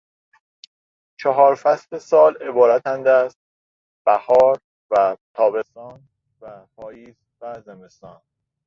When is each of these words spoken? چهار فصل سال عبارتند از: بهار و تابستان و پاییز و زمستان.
چهار 1.19 1.55
فصل 1.55 1.97
سال 1.97 2.37
عبارتند 2.41 3.07
از: 3.07 3.37
بهار 4.05 4.59
و 4.91 5.17
تابستان 5.33 6.03
و 6.41 6.65
پاییز 6.77 7.15
و 7.41 7.61
زمستان. 7.61 8.21